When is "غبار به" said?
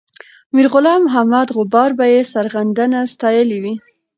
1.57-2.05